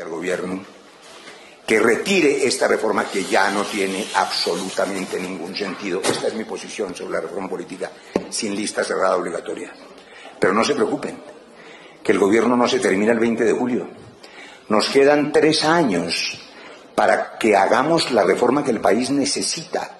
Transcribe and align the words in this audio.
al 0.00 0.08
gobierno 0.08 0.60
que 1.66 1.78
retire 1.78 2.46
esta 2.46 2.68
reforma 2.68 3.08
que 3.08 3.24
ya 3.24 3.50
no 3.50 3.62
tiene 3.62 4.04
absolutamente 4.14 5.18
ningún 5.18 5.54
sentido. 5.54 6.02
Esta 6.02 6.26
es 6.26 6.34
mi 6.34 6.44
posición 6.44 6.94
sobre 6.94 7.14
la 7.14 7.20
reforma 7.20 7.48
política 7.48 7.90
sin 8.28 8.54
lista 8.54 8.84
cerrada 8.84 9.16
obligatoria. 9.16 9.72
Pero 10.38 10.52
no 10.52 10.62
se 10.64 10.74
preocupen, 10.74 11.16
que 12.02 12.12
el 12.12 12.18
gobierno 12.18 12.56
no 12.56 12.68
se 12.68 12.80
termina 12.80 13.12
el 13.12 13.18
20 13.18 13.44
de 13.44 13.52
julio. 13.52 13.88
Nos 14.68 14.88
quedan 14.90 15.32
tres 15.32 15.64
años 15.64 16.38
para 16.94 17.38
que 17.38 17.56
hagamos 17.56 18.10
la 18.10 18.24
reforma 18.24 18.62
que 18.62 18.72
el 18.72 18.80
país 18.80 19.10
necesita 19.10 19.98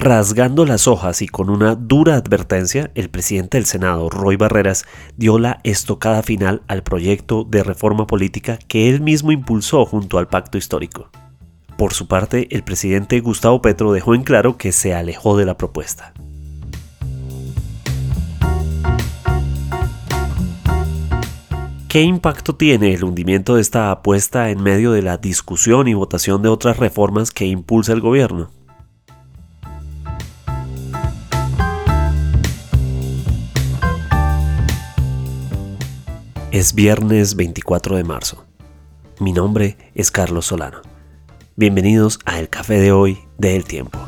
Rasgando 0.00 0.64
las 0.64 0.86
hojas 0.86 1.22
y 1.22 1.26
con 1.26 1.50
una 1.50 1.74
dura 1.74 2.14
advertencia, 2.14 2.92
el 2.94 3.10
presidente 3.10 3.58
del 3.58 3.66
Senado, 3.66 4.08
Roy 4.08 4.36
Barreras, 4.36 4.84
dio 5.16 5.40
la 5.40 5.58
estocada 5.64 6.22
final 6.22 6.62
al 6.68 6.84
proyecto 6.84 7.42
de 7.42 7.64
reforma 7.64 8.06
política 8.06 8.60
que 8.68 8.88
él 8.88 9.00
mismo 9.00 9.32
impulsó 9.32 9.84
junto 9.84 10.18
al 10.18 10.28
pacto 10.28 10.56
histórico. 10.56 11.10
Por 11.76 11.94
su 11.94 12.06
parte, 12.06 12.46
el 12.52 12.62
presidente 12.62 13.18
Gustavo 13.18 13.60
Petro 13.60 13.92
dejó 13.92 14.14
en 14.14 14.22
claro 14.22 14.56
que 14.56 14.70
se 14.70 14.94
alejó 14.94 15.36
de 15.36 15.46
la 15.46 15.56
propuesta. 15.56 16.12
¿Qué 21.88 22.02
impacto 22.02 22.54
tiene 22.54 22.94
el 22.94 23.02
hundimiento 23.02 23.56
de 23.56 23.62
esta 23.62 23.90
apuesta 23.90 24.50
en 24.50 24.62
medio 24.62 24.92
de 24.92 25.02
la 25.02 25.16
discusión 25.16 25.88
y 25.88 25.94
votación 25.94 26.40
de 26.42 26.50
otras 26.50 26.76
reformas 26.76 27.32
que 27.32 27.46
impulsa 27.46 27.92
el 27.92 28.00
gobierno? 28.00 28.57
Es 36.50 36.74
viernes 36.74 37.36
24 37.36 37.98
de 37.98 38.04
marzo. 38.04 38.46
Mi 39.20 39.34
nombre 39.34 39.76
es 39.94 40.10
Carlos 40.10 40.46
Solano. 40.46 40.80
Bienvenidos 41.56 42.20
a 42.24 42.38
El 42.38 42.48
Café 42.48 42.80
de 42.80 42.90
hoy 42.90 43.18
de 43.36 43.54
El 43.54 43.64
Tiempo. 43.64 43.98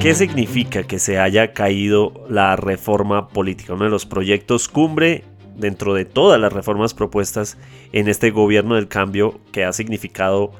¿Qué 0.00 0.14
significa 0.16 0.82
que 0.82 0.98
se 0.98 1.20
haya 1.20 1.52
caído 1.52 2.26
la 2.28 2.56
reforma 2.56 3.28
política? 3.28 3.74
Uno 3.74 3.84
de 3.84 3.90
los 3.90 4.06
proyectos 4.06 4.68
cumbre 4.68 5.22
dentro 5.58 5.94
de 5.94 6.04
todas 6.04 6.40
las 6.40 6.52
reformas 6.52 6.94
propuestas 6.94 7.58
en 7.92 8.08
este 8.08 8.30
gobierno 8.30 8.76
del 8.76 8.88
cambio 8.88 9.40
que 9.52 9.64
ha 9.64 9.72
significado 9.72 10.52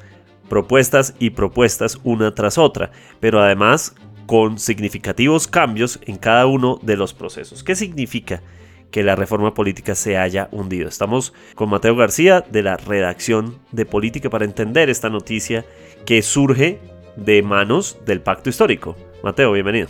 propuestas 0.49 1.15
y 1.19 1.31
propuestas 1.31 1.99
una 2.05 2.35
tras 2.35 2.59
otra, 2.59 2.91
pero 3.21 3.41
además 3.41 3.95
con 4.27 4.59
significativos 4.59 5.47
cambios 5.47 6.01
en 6.05 6.17
cada 6.17 6.47
uno 6.47 6.79
de 6.83 6.97
los 6.97 7.15
procesos. 7.15 7.65
¿Qué 7.65 7.75
significa 7.75 8.43
que 8.91 9.03
la 9.03 9.17
reforma 9.17 9.55
política 9.55 9.95
se 9.95 10.19
haya 10.19 10.49
hundido? 10.53 10.89
Estamos 10.89 11.33
con 11.55 11.71
Mateo 11.71 11.97
García 11.97 12.45
de 12.51 12.63
la 12.63 12.77
redacción 12.77 13.59
de 13.73 13.87
Política 13.87 14.29
para 14.29 14.45
entender 14.45 14.91
esta 14.91 15.09
noticia 15.09 15.65
que 16.05 16.23
surge 16.23 16.79
de 17.17 17.43
manos 17.43 17.99
del 18.05 18.21
pacto 18.21 18.51
histórico. 18.51 18.97
Mateo, 19.23 19.53
bienvenido. 19.53 19.89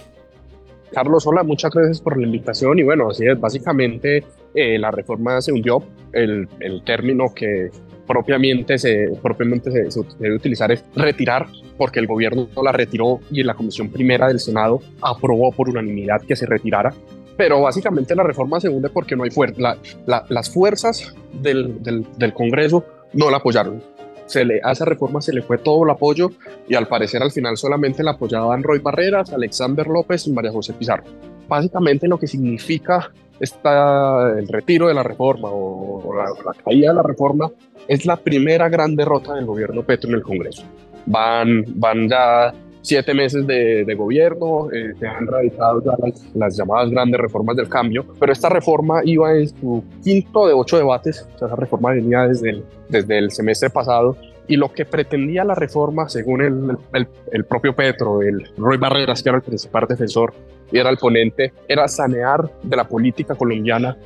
Carlos, 0.93 1.27
hola, 1.27 1.43
muchas 1.43 1.71
gracias 1.73 2.01
por 2.01 2.17
la 2.17 2.25
invitación 2.25 2.79
y 2.79 2.83
bueno, 2.83 3.11
así 3.11 3.27
es, 3.27 3.39
básicamente 3.39 4.25
eh, 4.59 4.79
la 4.79 4.91
reforma 4.91 5.41
se 5.41 5.53
hundió, 5.53 5.83
el, 6.13 6.49
el, 6.61 6.83
término 6.83 7.27
que 7.35 7.71
propiamente 8.07 8.79
se, 8.79 9.11
propiamente 9.23 9.71
se, 9.71 10.01
debe 10.19 10.37
utilizar 10.37 10.73
es 10.73 10.85
retirar, 10.95 11.47
porque 11.77 12.01
el 12.01 12.07
gobierno 12.07 12.49
la 12.63 12.73
retiró 12.73 13.21
y 13.31 13.43
la 13.43 13.55
Comisión 13.55 13.91
Primera 13.91 14.29
del 14.29 14.41
Senado 14.41 14.81
aprobó 15.03 15.53
por 15.53 15.69
unanimidad 15.69 16.23
que 16.23 16.35
se 16.35 16.47
retirara, 16.47 16.93
pero 17.37 17.61
básicamente 17.61 18.15
la 18.15 18.23
reforma 18.23 18.61
se 18.61 18.69
hunde 18.69 18.89
porque 18.89 19.15
no 19.15 19.25
hay 19.25 19.31
fuerza, 19.31 19.77
las 20.07 20.51
fuerzas 20.51 21.15
del, 21.41 21.83
del, 21.83 22.07
del 22.17 22.33
Congreso 22.33 22.85
no 23.13 23.31
la 23.31 23.37
apoyaron 23.37 23.81
se 24.29 24.45
le, 24.45 24.61
a 24.63 24.73
esa 24.73 24.85
reforma 24.85 25.21
se 25.21 25.33
le 25.33 25.43
fue 25.43 25.59
todo 25.59 25.85
el 25.85 25.91
apoyo 25.91 26.31
y 26.69 26.75
al 26.75 26.87
parecer 26.87 27.23
al 27.23 27.33
final 27.33 27.57
solamente 27.57 28.03
la 28.03 28.13
apoyaban 28.13 28.63
Roy 28.63 28.79
Barreras, 28.79 29.33
Alexander 29.33 29.87
López 29.87 30.27
y 30.27 30.33
María 30.33 30.53
José 30.53 30.75
Pizarro. 30.75 31.05
Básicamente 31.49 32.07
lo 32.07 32.19
que 32.19 32.27
significa 32.27 33.11
esta, 33.41 34.39
el 34.39 34.49
retiro 34.49 34.89
de 34.89 34.95
la 34.95 35.03
reforma 35.03 35.49
o, 35.51 36.15
la, 36.15 36.53
caída 36.63 36.91
de 36.91 36.95
la 36.95 37.03
reforma 37.03 37.51
es 37.87 38.05
la 38.05 38.17
primera 38.17 38.69
gran 38.69 38.97
derrota 38.97 39.35
del 39.35 39.47
gobierno 39.47 39.83
Petro 39.83 40.11
en 40.11 40.17
el 40.17 40.23
Congreso. 40.23 40.65
Van, 41.07 41.65
van 41.77 42.09
ya 42.09 42.53
siete 42.83 43.15
meses 43.15 43.47
de, 43.47 43.95
gobierno, 43.97 44.71
eh, 44.73 44.95
se 44.99 45.07
han 45.07 45.27
realizado 45.27 45.83
ya 45.85 45.93
las, 46.35 46.57
llamadas 46.57 46.91
grandes 46.91 47.21
reformas 47.21 47.57
del 47.57 47.69
cambio, 47.69 48.05
pero 48.19 48.33
esta 48.33 48.49
reforma 48.49 49.01
iba 49.05 49.37
en 49.37 49.49
su 49.49 49.85
quinto 50.03 50.47
de 50.47 50.55
ocho 50.55 50.79
debates, 50.79 51.29
o 51.35 51.39
sea, 51.39 51.49
esa 51.49 51.57
reforma 51.57 51.91
venía 51.91 52.23
desde 52.23 52.51
el, 52.51 52.65
desde 52.89 53.19
el 53.19 53.31
semestre 53.31 53.71
pasado, 53.71 54.17
y 54.47 54.57
lo 54.57 54.73
que 54.73 54.87
pretendía 54.87 55.45
la 55.45 55.55
reforma, 55.55 56.09
según 56.09 56.41
el, 56.41 57.07
el, 57.33 57.45
propio 57.45 57.77
Petro, 57.77 58.23
el 58.23 58.49
Roy 58.57 58.79
Barreras, 58.79 59.23
que 59.23 59.29
era 59.29 59.37
el 59.37 59.45
principal 59.45 59.87
defensor 59.87 60.33
era 60.73 60.91
el 60.91 60.97
ponente, 60.97 61.53
era 61.67 61.89
sanear 61.89 62.51
de 62.63 62.77
la 62.77 62.87
política 62.87 63.35
colombiana 63.35 63.97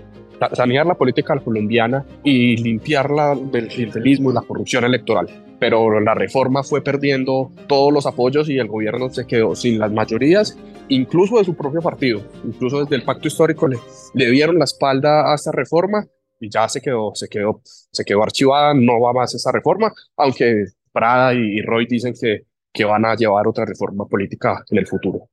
sanear 0.55 0.85
la 0.85 0.95
política 0.95 1.39
colombiana 1.39 2.05
y 2.25 2.57
limpiarla 2.57 3.37
del 3.37 3.69
clientelismo 3.69 4.33
y 4.33 4.35
la 4.35 4.41
corrupción 4.41 4.83
electoral 4.83 5.29
pero 5.63 6.01
la 6.01 6.13
reforma 6.13 6.65
fue 6.65 6.83
perdiendo 6.83 7.53
todos 7.69 7.93
los 7.93 8.05
apoyos 8.05 8.49
y 8.49 8.59
el 8.59 8.67
gobierno 8.67 9.11
se 9.11 9.29
quedó 9.29 9.55
sin 9.55 9.79
las 9.79 9.93
mayorías, 9.93 10.59
incluso 10.89 11.39
de 11.39 11.45
su 11.45 11.55
propio 11.55 11.81
partido, 11.81 12.21
incluso 12.43 12.81
desde 12.81 12.97
el 12.97 13.05
pacto 13.05 13.29
histórico 13.29 13.69
le, 13.69 13.79
dieron 14.33 14.59
la 14.59 14.65
espalda 14.65 15.31
a 15.31 15.37
esta 15.37 15.53
reforma 15.53 16.05
y 16.41 16.51
ya 16.51 16.69
se 16.69 16.81
quedó, 16.81 17.13
se 17.15 17.29
quedó, 17.29 17.61
se 17.65 18.05
quedó 18.05 18.25
archivada, 18.25 18.75
no 18.75 19.01
va 19.01 19.13
más 19.13 19.37
esa 19.37 19.53
reforma, 19.53 19.93
aunque 20.17 20.65
Prada 20.91 21.33
y 21.33 21.63
Roy 21.63 21.87
dicen 21.87 22.13
que, 22.21 22.41
que 22.73 22.85
van 22.85 23.05
a 23.05 23.15
llevar 23.15 23.47
otra 23.47 23.65
reforma 23.65 24.07
política 24.07 24.65
en 24.69 24.79
el 24.79 24.89
futuro. 24.89 25.29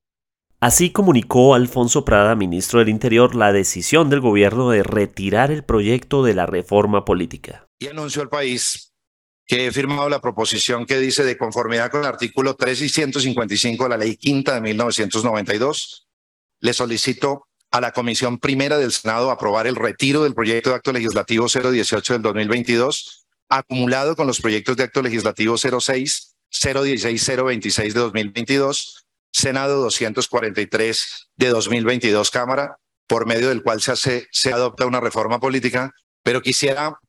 Así 0.61 0.91
comunicó 0.91 1.55
Alfonso 1.55 2.03
Prada, 2.03 2.35
ministro 2.35 2.79
del 2.79 2.89
Interior, 2.89 3.33
la 3.33 3.53
decisión 3.53 4.09
del 4.09 4.19
gobierno 4.19 4.69
de 4.71 4.83
retirar 4.83 5.51
el 5.51 5.63
proyecto 5.63 6.21
de 6.21 6.33
la 6.33 6.45
reforma 6.45 7.05
política. 7.05 7.65
Y 7.79 7.87
anunció 7.87 8.21
al 8.21 8.27
país 8.27 8.91
que 9.47 9.67
he 9.67 9.71
firmado 9.71 10.09
la 10.09 10.19
proposición 10.19 10.85
que 10.85 10.99
dice 10.99 11.23
de 11.23 11.37
conformidad 11.37 11.89
con 11.89 12.01
el 12.01 12.07
artículo 12.07 12.55
3 12.57 12.81
y 12.81 12.89
155 12.89 13.83
de 13.85 13.89
la 13.89 13.95
ley 13.95 14.17
quinta 14.17 14.53
de 14.53 14.59
1992, 14.59 16.09
le 16.59 16.73
solicito 16.73 17.47
a 17.71 17.79
la 17.79 17.93
Comisión 17.93 18.37
Primera 18.37 18.77
del 18.77 18.91
Senado 18.91 19.31
aprobar 19.31 19.65
el 19.65 19.77
retiro 19.77 20.23
del 20.23 20.33
proyecto 20.33 20.71
de 20.71 20.75
acto 20.75 20.91
legislativo 20.91 21.47
018 21.47 22.13
del 22.13 22.21
2022, 22.21 23.27
acumulado 23.47 24.13
con 24.17 24.27
los 24.27 24.41
proyectos 24.41 24.75
de 24.75 24.83
acto 24.83 25.01
legislativo 25.01 25.57
06, 25.57 26.35
016, 26.51 27.37
026 27.37 27.93
de 27.93 27.99
2022, 28.01 29.08
Senado 29.31 29.81
243 29.81 31.29
de 31.35 31.47
2022, 31.49 32.31
Cámara, 32.31 32.77
por 33.07 33.25
medio 33.25 33.49
del 33.49 33.63
cual 33.63 33.81
se, 33.81 33.91
hace, 33.91 34.27
se 34.31 34.53
adopta 34.53 34.85
una 34.85 34.99
reforma 34.99 35.39
política, 35.39 35.91
pero 36.23 36.41
quisiera 36.41 36.99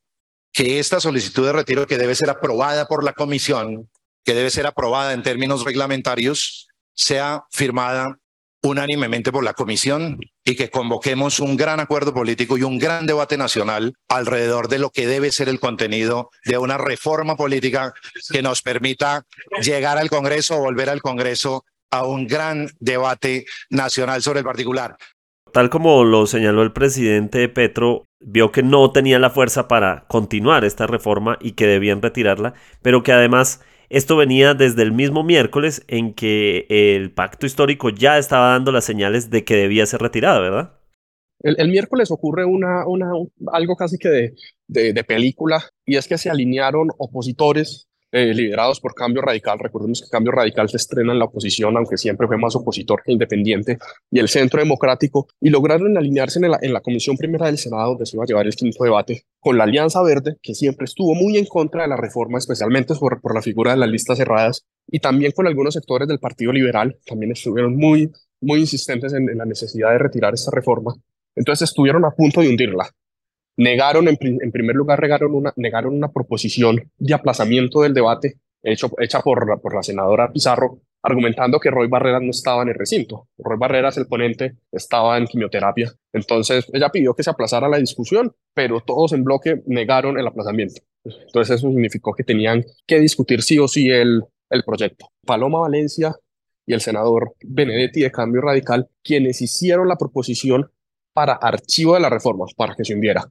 que 0.53 0.79
esta 0.79 1.01
solicitud 1.01 1.47
de 1.47 1.53
retiro 1.53 1.87
que 1.87 1.99
debe 1.99 2.15
ser 2.15 2.31
aprobada 2.31 2.87
por 2.87 3.05
la 3.05 3.13
comisión, 3.13 3.91
que 4.25 4.35
debe 4.35 4.51
ser 4.51 4.67
aprobada 4.67 5.13
en 5.13 5.23
términos 5.23 5.65
reglamentarios, 5.65 6.69
sea 6.95 7.45
firmada 7.51 8.19
unánimemente 8.63 9.33
por 9.33 9.43
la 9.43 9.55
comisión 9.55 10.19
y 10.45 10.55
que 10.55 10.71
convoquemos 10.71 11.41
un 11.41 11.57
gran 11.57 11.81
acuerdo 11.81 12.13
político 12.13 12.59
y 12.59 12.63
un 12.63 12.79
gran 12.79 13.07
debate 13.07 13.39
nacional 13.39 13.95
alrededor 14.09 14.69
de 14.69 14.79
lo 14.79 14.91
que 14.91 15.07
debe 15.07 15.33
ser 15.33 15.49
el 15.49 15.61
contenido 15.61 16.31
de 16.45 16.59
una 16.59 16.77
reforma 16.77 17.37
política 17.37 17.95
que 18.31 18.43
nos 18.43 18.61
permita 18.61 19.25
llegar 19.63 19.97
al 19.97 20.11
Congreso 20.11 20.59
volver 20.59 20.91
al 20.91 21.01
Congreso 21.01 21.65
a 21.91 22.07
un 22.07 22.27
gran 22.27 22.69
debate 22.79 23.45
nacional 23.71 24.23
sobre 24.23 24.41
el 24.41 24.45
particular. 24.45 24.97
Tal 25.53 25.69
como 25.69 26.05
lo 26.05 26.27
señaló 26.27 26.63
el 26.63 26.73
presidente 26.73 27.49
Petro, 27.49 28.07
vio 28.21 28.53
que 28.53 28.63
no 28.63 28.93
tenía 28.93 29.19
la 29.19 29.31
fuerza 29.31 29.67
para 29.67 30.07
continuar 30.09 30.65
esta 30.65 30.87
reforma 30.87 31.39
y 31.41 31.53
que 31.53 31.67
debían 31.67 32.03
retirarla, 32.03 32.55
pero 32.83 33.03
que 33.03 33.13
además 33.13 33.61
esto 33.89 34.17
venía 34.17 34.55
desde 34.55 34.83
el 34.83 34.93
mismo 34.93 35.25
miércoles 35.25 35.85
en 35.89 36.15
que 36.15 36.67
el 36.69 37.13
pacto 37.13 37.47
histórico 37.47 37.91
ya 37.91 38.19
estaba 38.19 38.51
dando 38.51 38.71
las 38.71 38.85
señales 38.85 39.31
de 39.31 39.45
que 39.45 39.57
debía 39.57 39.85
ser 39.87 40.01
retirada, 40.01 40.39
¿verdad? 40.39 40.77
El, 41.43 41.71
miércoles 41.71 42.11
ocurre 42.11 42.45
una, 42.45 42.87
una, 42.87 43.11
algo 43.53 43.75
casi 43.75 43.97
que 43.99 44.35
de, 44.69 44.93
de, 44.93 45.05
película 45.05 45.65
y 45.87 45.97
es 45.97 46.07
que 46.07 46.19
se 46.19 46.29
alinearon 46.29 46.91
opositores 46.99 47.89
eh, 48.13 48.35
liderados 48.35 48.81
por 48.81 48.95
Cambio 48.95 49.23
Radical. 49.23 49.59
Recordemos 49.59 50.03
que 50.03 50.09
Cambio 50.09 50.33
Radical 50.33 50.69
se 50.69 50.77
estrena 50.77 51.13
en 51.13 51.19
la 51.19 51.27
oposición, 51.27 51.77
aunque 51.77 51.97
siempre 51.97 52.27
fue 52.27 52.37
más 52.37 52.57
opositor 52.57 53.03
que 53.05 53.13
independiente, 53.13 53.79
y 54.11 54.19
el 54.19 54.29
Centro 54.29 54.61
Democrático, 54.61 55.29
y 55.41 55.51
lograron 55.51 55.97
alinearse 55.97 56.39
en 56.39 56.51
la, 56.51 56.59
en 56.61 56.73
la 56.73 56.81
Comisión 56.81 57.17
Primera 57.17 57.47
del 57.47 57.59
Senado, 57.59 57.91
donde 57.91 58.07
se 58.07 58.17
iba 58.17 58.25
a 58.25 58.27
llevar 58.27 58.47
el 58.47 58.55
quinto 58.55 58.85
debate, 58.85 59.25
con 59.39 59.57
la 59.57 59.65
Alianza 59.65 60.03
Verde, 60.03 60.37
que 60.43 60.55
siempre 60.55 60.85
estuvo 60.85 61.15
muy 61.15 61.37
en 61.37 61.47
contra 61.47 61.83
de 61.83 61.89
la 61.89 61.97
reforma, 61.97 62.39
especialmente 62.39 62.95
por, 62.95 63.21
por 63.21 63.35
la 63.35 63.43
figura 63.43 63.73
de 63.73 63.79
las 63.79 63.89
listas 63.89 64.19
cerradas, 64.19 64.67
y 64.87 64.99
también 64.99 65.33
con 65.33 65.47
algunos 65.47 65.75
sectores 65.75 66.09
del 66.09 66.19
Partido 66.19 66.53
Liberal, 66.53 66.97
también 67.07 67.33
estuvieron 67.33 67.77
muy, 67.77 68.11
muy 68.41 68.61
insistentes 68.61 69.13
en, 69.13 69.29
en 69.29 69.39
la 69.39 69.45
necesidad 69.45 69.91
de 69.91 69.99
retirar 69.99 70.35
esta 70.35 70.51
reforma. 70.51 70.95
Entonces 71.37 71.69
estuvieron 71.69 72.05
a 72.05 72.11
punto 72.11 72.41
de 72.41 72.49
hundirla 72.49 72.91
negaron, 73.61 74.09
en, 74.09 74.17
en, 74.21 74.53
primer 74.53 74.75
lugar, 74.75 75.03
negaron 75.03 75.35
una, 75.35 75.53
negaron 75.57 75.95
una 75.95 76.11
proposición 76.11 76.91
de 76.97 77.15
aplazamiento 77.15 77.83
del 77.83 77.93
debate 77.93 78.39
hecho, 78.63 78.91
hecha 78.99 79.21
por, 79.21 79.61
por 79.61 79.75
la 79.75 79.83
senadora 79.83 80.33
Pizarro, 80.33 80.81
argumentando 81.03 81.61
que 81.61 81.71
Roy 81.71 81.87
Barreras 81.87 82.23
no 82.23 82.31
estaba 82.31 82.63
en 82.63 82.71
el 82.71 82.75
recinto. 82.75 83.29
Roy 83.37 83.59
Barreras, 83.59 83.99
el 83.99 84.07
ponente, 84.07 84.57
estaba 84.73 85.19
en 85.19 85.27
quimioterapia. 85.27 85.93
Entonces, 86.11 86.67
ella 86.73 86.89
pidió 86.89 87.13
que 87.13 87.23
se 87.23 87.29
aplazara 87.29 87.69
la 87.69 87.77
discusión, 87.77 88.35
pero 88.55 88.81
todos 88.81 89.13
en 89.13 89.25
bloque 89.25 89.63
negaron 89.67 90.19
el 90.19 90.27
aplazamiento. 90.27 90.81
Entonces, 91.05 91.57
eso 91.57 91.69
significó 91.69 92.15
que 92.15 92.25
tenían 92.25 92.65
que 92.87 92.99
discutir 92.99 93.43
sí 93.43 93.59
o 93.59 93.69
sí 93.69 93.91
el, 93.91 94.23
el 94.49 94.65
proyecto. 94.65 95.09
Paloma 95.27 95.61
Valencia 95.61 96.17
y 96.65 96.73
el 96.73 96.81
senador 96.81 97.35
Benedetti 97.43 98.01
de 98.01 98.11
Cambio 98.11 98.41
Radical, 98.41 98.89
quienes 99.05 99.43
hicieron 99.43 99.87
la 99.87 99.97
proposición 99.97 100.71
para 101.13 101.35
archivo 101.35 101.93
de 101.95 102.01
la 102.01 102.09
reforma, 102.09 102.47
para 102.57 102.75
que 102.75 102.85
se 102.87 102.95
hundiera 102.95 103.29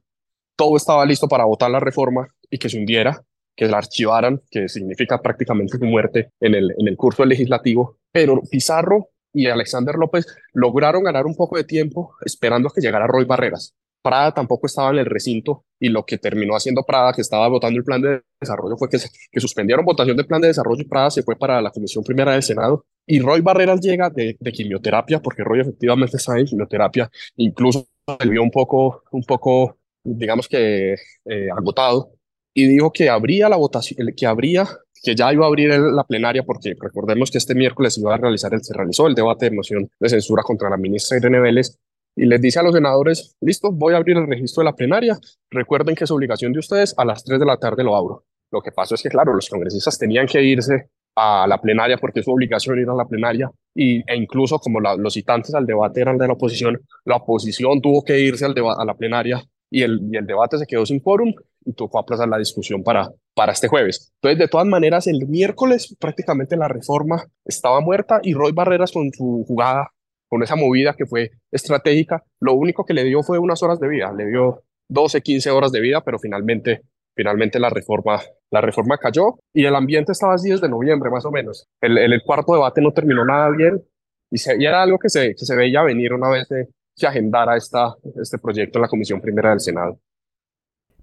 todo 0.60 0.76
estaba 0.76 1.06
listo 1.06 1.26
para 1.26 1.46
votar 1.46 1.70
la 1.70 1.80
reforma 1.80 2.28
y 2.50 2.58
que 2.58 2.68
se 2.68 2.76
hundiera, 2.76 3.24
que 3.56 3.66
la 3.66 3.78
archivaran, 3.78 4.42
que 4.50 4.68
significa 4.68 5.18
prácticamente 5.22 5.78
su 5.78 5.84
muerte 5.86 6.32
en 6.38 6.54
el, 6.54 6.74
en 6.78 6.86
el 6.86 6.98
curso 6.98 7.24
legislativo. 7.24 7.96
Pero 8.12 8.42
Pizarro 8.50 9.08
y 9.32 9.46
Alexander 9.46 9.94
López 9.94 10.26
lograron 10.52 11.02
ganar 11.02 11.24
un 11.24 11.34
poco 11.34 11.56
de 11.56 11.64
tiempo 11.64 12.12
esperando 12.26 12.68
a 12.68 12.72
que 12.74 12.82
llegara 12.82 13.06
Roy 13.06 13.24
Barreras. 13.24 13.74
Prada 14.02 14.34
tampoco 14.34 14.66
estaba 14.66 14.90
en 14.90 14.98
el 14.98 15.06
recinto 15.06 15.64
y 15.78 15.88
lo 15.88 16.04
que 16.04 16.18
terminó 16.18 16.54
haciendo 16.54 16.82
Prada, 16.82 17.14
que 17.14 17.22
estaba 17.22 17.48
votando 17.48 17.78
el 17.78 17.84
plan 17.84 18.02
de 18.02 18.20
desarrollo, 18.38 18.76
fue 18.76 18.90
que, 18.90 18.98
que 19.32 19.40
suspendieron 19.40 19.86
votación 19.86 20.18
del 20.18 20.26
plan 20.26 20.42
de 20.42 20.48
desarrollo 20.48 20.82
y 20.82 20.88
Prada 20.88 21.10
se 21.10 21.22
fue 21.22 21.36
para 21.36 21.62
la 21.62 21.70
Comisión 21.70 22.04
Primera 22.04 22.32
del 22.32 22.42
Senado. 22.42 22.84
Y 23.06 23.20
Roy 23.20 23.40
Barreras 23.40 23.80
llega 23.80 24.10
de, 24.10 24.36
de 24.38 24.52
quimioterapia, 24.52 25.20
porque 25.20 25.42
Roy 25.42 25.60
efectivamente 25.60 26.18
está 26.18 26.38
en 26.38 26.44
quimioterapia, 26.44 27.10
incluso 27.36 27.86
se 28.20 28.28
vio 28.28 28.42
un 28.42 28.50
poco, 28.50 29.04
un 29.10 29.22
poco 29.22 29.79
digamos 30.04 30.48
que 30.48 30.94
eh, 31.24 31.48
agotado, 31.56 32.12
y 32.54 32.66
dijo 32.66 32.92
que 32.92 33.08
habría 33.08 33.48
la 33.48 33.56
votación, 33.56 34.12
que 34.16 34.26
habría, 34.26 34.66
que 35.02 35.14
ya 35.14 35.32
iba 35.32 35.44
a 35.44 35.48
abrir 35.48 35.70
la 35.70 36.04
plenaria, 36.04 36.42
porque 36.42 36.74
recordemos 36.78 37.30
que 37.30 37.38
este 37.38 37.54
miércoles 37.54 37.96
iba 37.98 38.14
a 38.14 38.18
realizar, 38.18 38.52
el, 38.54 38.62
se 38.62 38.74
realizó 38.74 39.06
el 39.06 39.14
debate 39.14 39.46
de 39.48 39.56
moción 39.56 39.88
de 39.98 40.08
censura 40.08 40.42
contra 40.42 40.68
la 40.68 40.76
ministra 40.76 41.18
Irene 41.18 41.40
Vélez, 41.40 41.78
y 42.16 42.26
les 42.26 42.40
dice 42.40 42.58
a 42.58 42.62
los 42.62 42.74
senadores, 42.74 43.36
listo, 43.40 43.70
voy 43.72 43.94
a 43.94 43.98
abrir 43.98 44.16
el 44.16 44.26
registro 44.26 44.62
de 44.62 44.66
la 44.66 44.74
plenaria, 44.74 45.18
recuerden 45.50 45.94
que 45.94 46.04
es 46.04 46.10
obligación 46.10 46.52
de 46.52 46.58
ustedes, 46.58 46.94
a 46.98 47.04
las 47.04 47.24
3 47.24 47.38
de 47.38 47.46
la 47.46 47.56
tarde 47.56 47.84
lo 47.84 47.96
abro. 47.96 48.24
Lo 48.50 48.60
que 48.60 48.72
pasó 48.72 48.96
es 48.96 49.02
que, 49.02 49.08
claro, 49.08 49.32
los 49.32 49.48
congresistas 49.48 49.96
tenían 49.96 50.26
que 50.26 50.42
irse 50.42 50.90
a 51.14 51.46
la 51.46 51.60
plenaria 51.60 51.98
porque 51.98 52.20
es 52.20 52.24
su 52.24 52.32
obligación 52.32 52.78
ir 52.78 52.88
a 52.88 52.94
la 52.94 53.06
plenaria 53.06 53.50
y, 53.74 53.98
e 54.10 54.16
incluso 54.16 54.58
como 54.58 54.80
los 54.80 55.14
citantes 55.14 55.54
al 55.54 55.66
debate 55.66 56.00
eran 56.00 56.18
de 56.18 56.26
la 56.26 56.32
oposición, 56.32 56.80
la 57.04 57.16
oposición 57.16 57.80
tuvo 57.80 58.04
que 58.04 58.18
irse 58.18 58.44
al 58.44 58.54
a 58.58 58.84
la 58.84 58.94
plenaria 58.94 59.42
y 59.70 59.82
el, 59.82 60.00
y 60.10 60.16
el 60.16 60.26
debate 60.26 60.58
se 60.58 60.66
quedó 60.66 60.84
sin 60.84 61.00
quórum 61.00 61.32
y 61.64 61.72
tocó 61.72 61.98
aplazar 61.98 62.28
la 62.28 62.38
discusión 62.38 62.82
para, 62.82 63.10
para 63.34 63.52
este 63.52 63.68
jueves. 63.68 64.12
Entonces, 64.16 64.38
de 64.38 64.48
todas 64.48 64.66
maneras, 64.66 65.06
el 65.06 65.26
miércoles 65.26 65.94
prácticamente 65.98 66.56
la 66.56 66.68
reforma 66.68 67.24
estaba 67.44 67.80
muerta 67.80 68.20
y 68.22 68.34
Roy 68.34 68.52
Barreras 68.52 68.92
con 68.92 69.10
su 69.12 69.44
jugada, 69.46 69.92
con 70.28 70.42
esa 70.42 70.56
movida 70.56 70.94
que 70.94 71.06
fue 71.06 71.32
estratégica, 71.50 72.22
lo 72.38 72.54
único 72.54 72.84
que 72.84 72.94
le 72.94 73.04
dio 73.04 73.22
fue 73.22 73.38
unas 73.38 73.62
horas 73.62 73.80
de 73.80 73.88
vida, 73.88 74.12
le 74.12 74.26
dio 74.26 74.62
12, 74.88 75.22
15 75.22 75.50
horas 75.50 75.72
de 75.72 75.80
vida, 75.80 76.02
pero 76.02 76.18
finalmente, 76.18 76.82
finalmente 77.16 77.58
la 77.58 77.68
reforma, 77.68 78.20
la 78.50 78.60
reforma 78.60 78.96
cayó 78.96 79.38
y 79.52 79.64
el 79.64 79.74
ambiente 79.74 80.12
estaba 80.12 80.34
así 80.34 80.50
desde 80.50 80.68
noviembre 80.68 81.10
más 81.10 81.24
o 81.24 81.30
menos. 81.30 81.66
El, 81.80 81.98
el, 81.98 82.22
cuarto 82.22 82.52
debate 82.52 82.80
no 82.80 82.92
terminó 82.92 83.24
nada 83.24 83.50
bien 83.50 83.82
y, 84.30 84.38
se, 84.38 84.60
y 84.60 84.66
era 84.66 84.82
algo 84.82 84.98
que 84.98 85.08
se, 85.08 85.34
que 85.34 85.44
se 85.44 85.56
veía 85.56 85.82
venir 85.82 86.12
una 86.12 86.28
vez 86.28 86.48
de, 86.48 86.68
que 86.96 87.06
agendara 87.06 87.56
esta, 87.56 87.94
este 88.20 88.38
proyecto 88.38 88.78
en 88.78 88.82
la 88.82 88.88
Comisión 88.88 89.20
Primera 89.20 89.50
del 89.50 89.60
Senado. 89.60 89.98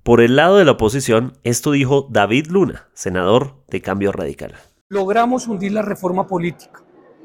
Por 0.04 0.22
el 0.22 0.36
lado 0.36 0.58
de 0.58 0.66
la 0.66 0.72
oposición, 0.72 1.34
esto 1.44 1.72
dijo 1.72 2.08
David 2.10 2.48
Luna, 2.48 2.88
senador 2.94 3.64
de 3.68 3.82
Cambio 3.82 4.12
Radical. 4.12 4.54
Logramos 4.90 5.48
hundir 5.48 5.74
la 5.74 5.82
reforma 5.82 6.26
política. 6.26 6.82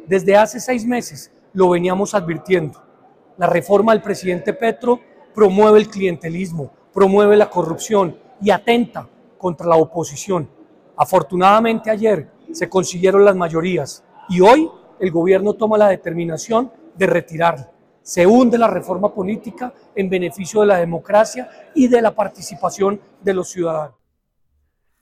Desde 0.06 0.36
hace 0.36 0.58
seis 0.58 0.84
meses 0.84 1.30
lo 1.52 1.70
veníamos 1.70 2.14
advirtiendo. 2.14 2.82
La 3.38 3.46
reforma 3.46 3.92
del 3.92 4.02
presidente 4.02 4.52
Petro 4.52 4.98
promueve 5.32 5.78
el 5.78 5.88
clientelismo, 5.88 6.72
promueve 6.92 7.36
la 7.36 7.48
corrupción 7.48 8.18
y 8.40 8.50
atenta 8.50 9.08
contra 9.38 9.68
la 9.68 9.76
oposición. 9.76 10.48
Afortunadamente 10.96 11.88
ayer 11.88 12.30
se 12.52 12.68
consiguieron 12.68 13.24
las 13.24 13.36
mayorías 13.36 14.04
y 14.28 14.40
hoy 14.40 14.68
el 14.98 15.10
gobierno 15.10 15.54
toma 15.54 15.78
la 15.78 15.88
determinación 15.88 16.72
de 16.96 17.06
retirarla 17.06 17.72
se 18.02 18.26
hunde 18.26 18.58
la 18.58 18.68
reforma 18.68 19.12
política 19.14 19.72
en 19.94 20.08
beneficio 20.08 20.60
de 20.60 20.66
la 20.66 20.78
democracia 20.78 21.48
y 21.74 21.88
de 21.88 22.02
la 22.02 22.14
participación 22.14 23.00
de 23.22 23.34
los 23.34 23.48
ciudadanos. 23.50 23.96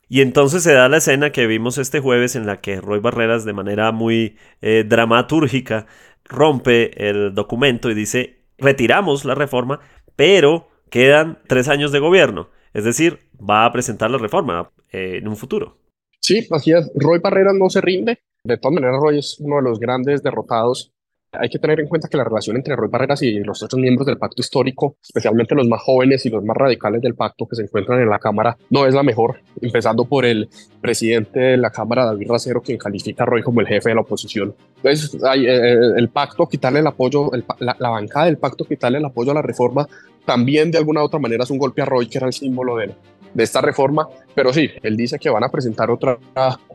Y 0.08 0.22
entonces 0.22 0.64
se 0.64 0.72
da 0.72 0.88
la 0.88 0.96
escena 0.96 1.30
que 1.30 1.46
vimos 1.46 1.78
este 1.78 2.00
jueves 2.00 2.34
en 2.34 2.44
la 2.44 2.60
que 2.60 2.80
Roy 2.80 2.98
Barreras 2.98 3.44
de 3.44 3.52
manera 3.52 3.92
muy 3.92 4.36
eh, 4.60 4.84
dramatúrgica 4.86 5.86
rompe 6.24 7.08
el 7.08 7.32
documento 7.32 7.90
y 7.90 7.94
dice, 7.94 8.40
retiramos 8.58 9.24
la 9.24 9.36
reforma, 9.36 9.78
pero 10.16 10.68
quedan 10.90 11.38
tres 11.46 11.68
años 11.68 11.92
de 11.92 12.00
gobierno. 12.00 12.50
Es 12.74 12.84
decir, 12.84 13.20
va 13.38 13.64
a 13.64 13.72
presentar 13.72 14.10
la 14.10 14.18
reforma 14.18 14.72
eh, 14.90 15.18
en 15.18 15.28
un 15.28 15.36
futuro. 15.36 15.78
Sí, 16.20 16.46
así 16.50 16.72
es. 16.72 16.90
Roy 16.96 17.20
Barreras 17.20 17.54
no 17.54 17.70
se 17.70 17.80
rinde. 17.80 18.18
De 18.44 18.58
todas 18.58 18.74
maneras, 18.74 18.96
Roy 19.00 19.18
es 19.18 19.38
uno 19.38 19.56
de 19.56 19.62
los 19.62 19.78
grandes 19.78 20.22
derrotados 20.22 20.92
hay 21.32 21.48
que 21.48 21.58
tener 21.58 21.80
en 21.80 21.86
cuenta 21.86 22.08
que 22.08 22.16
la 22.16 22.24
relación 22.24 22.56
entre 22.56 22.74
Roy 22.74 22.88
Barreras 22.88 23.22
y 23.22 23.38
los 23.40 23.62
otros 23.62 23.80
miembros 23.80 24.06
del 24.06 24.18
pacto 24.18 24.40
histórico, 24.40 24.96
especialmente 25.02 25.54
los 25.54 25.68
más 25.68 25.80
jóvenes 25.80 26.26
y 26.26 26.30
los 26.30 26.44
más 26.44 26.56
radicales 26.56 27.00
del 27.02 27.14
pacto 27.14 27.46
que 27.46 27.56
se 27.56 27.62
encuentran 27.62 28.00
en 28.00 28.10
la 28.10 28.18
Cámara, 28.18 28.56
no 28.70 28.86
es 28.86 28.94
la 28.94 29.02
mejor, 29.02 29.40
empezando 29.60 30.04
por 30.04 30.24
el 30.24 30.48
presidente 30.80 31.38
de 31.38 31.56
la 31.56 31.70
Cámara, 31.70 32.04
David 32.04 32.28
Racero, 32.28 32.60
quien 32.60 32.78
califica 32.78 33.22
a 33.22 33.26
Roy 33.26 33.42
como 33.42 33.60
el 33.60 33.68
jefe 33.68 33.90
de 33.90 33.94
la 33.94 34.00
oposición. 34.00 34.54
Entonces, 34.76 35.14
eh, 35.14 35.44
eh, 35.46 35.76
el 35.96 36.08
pacto, 36.08 36.48
quitarle 36.48 36.80
el 36.80 36.86
apoyo, 36.86 37.30
la, 37.60 37.76
la, 37.78 37.88
bancada 37.90 38.26
del 38.26 38.38
pacto, 38.38 38.64
quitarle 38.64 38.98
el 38.98 39.04
apoyo 39.04 39.30
a 39.30 39.34
la 39.34 39.42
reforma, 39.42 39.86
también 40.24 40.70
de 40.70 40.78
alguna 40.78 41.02
u 41.02 41.04
otra 41.04 41.20
manera 41.20 41.44
es 41.44 41.50
un 41.50 41.58
golpe 41.58 41.82
a 41.82 41.84
Roy, 41.84 42.08
que 42.08 42.18
era 42.18 42.26
el 42.26 42.32
símbolo 42.32 42.76
de, 42.76 42.90
de 43.34 43.44
esta 43.44 43.60
reforma, 43.60 44.08
pero 44.34 44.52
sí, 44.52 44.70
él 44.82 44.96
dice 44.96 45.18
que 45.18 45.28
van 45.28 45.44
a 45.44 45.48
presentar 45.48 45.90
otra, 45.90 46.18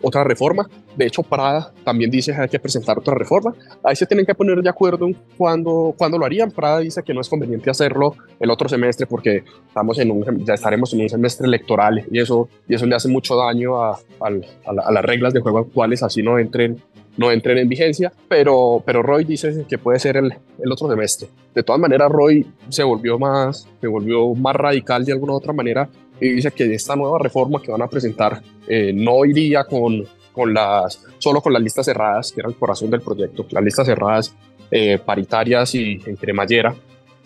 otra 0.01 0.23
reforma. 0.23 0.67
De 0.95 1.05
hecho, 1.05 1.23
Prada 1.23 1.71
también 1.83 2.11
dice 2.11 2.33
que 2.33 2.41
hay 2.41 2.49
que 2.49 2.59
presentar 2.59 2.97
otra 2.97 3.15
reforma. 3.15 3.53
Ahí 3.83 3.95
se 3.95 4.05
tienen 4.05 4.25
que 4.25 4.35
poner 4.35 4.61
de 4.61 4.69
acuerdo 4.69 5.07
en 5.07 5.15
cuándo, 5.37 5.95
lo 5.97 6.25
harían. 6.25 6.51
Prada 6.51 6.79
dice 6.79 7.03
que 7.03 7.13
no 7.13 7.21
es 7.21 7.29
conveniente 7.29 7.69
hacerlo 7.69 8.15
el 8.39 8.49
otro 8.49 8.69
semestre 8.69 9.05
porque 9.05 9.43
estamos 9.67 9.99
en 9.99 10.11
un, 10.11 10.45
ya 10.45 10.53
estaremos 10.53 10.93
en 10.93 11.01
un 11.01 11.09
semestre 11.09 11.47
electoral 11.47 12.05
y 12.11 12.19
eso, 12.19 12.49
y 12.67 12.75
eso 12.75 12.85
le 12.85 12.95
hace 12.95 13.07
mucho 13.07 13.35
daño 13.35 13.81
a, 13.81 13.97
a, 14.19 14.91
las 14.91 15.05
reglas 15.05 15.33
de 15.33 15.41
juego 15.41 15.59
actuales, 15.59 16.03
así 16.03 16.21
no 16.21 16.37
entren 16.39 16.81
no 17.17 17.31
entren 17.31 17.57
en 17.57 17.69
vigencia, 17.69 18.11
pero, 18.27 18.83
pero 18.85 19.01
Roy 19.01 19.23
dice 19.23 19.65
que 19.69 19.77
puede 19.77 19.99
ser 19.99 20.17
el, 20.17 20.33
el, 20.61 20.71
otro 20.71 20.89
semestre. 20.89 21.29
De 21.53 21.63
todas 21.63 21.79
maneras, 21.79 22.11
Roy 22.11 22.45
se 22.67 22.83
volvió 22.83 23.17
más, 23.17 23.69
se 23.79 23.87
volvió 23.87 24.33
más 24.35 24.53
radical 24.53 25.05
de 25.05 25.13
alguna 25.13 25.31
u 25.31 25.35
otra 25.37 25.53
manera 25.53 25.89
y 26.19 26.29
dice 26.29 26.51
que 26.51 26.73
esta 26.73 26.95
nueva 26.95 27.19
reforma 27.19 27.61
que 27.61 27.71
van 27.71 27.81
a 27.81 27.87
presentar 27.87 28.41
eh, 28.67 28.91
no 28.93 29.25
iría 29.25 29.63
con, 29.63 30.03
con 30.31 30.53
las, 30.53 31.03
solo 31.17 31.41
con 31.41 31.53
las 31.53 31.61
listas 31.61 31.85
cerradas, 31.85 32.31
que 32.31 32.41
era 32.41 32.49
el 32.49 32.55
corazón 32.55 32.89
del 32.89 33.01
proyecto, 33.01 33.45
las 33.51 33.63
listas 33.63 33.87
cerradas 33.87 34.35
eh, 34.71 34.97
paritarias 34.97 35.75
y 35.75 35.99
en 36.05 36.15
cremallera, 36.15 36.75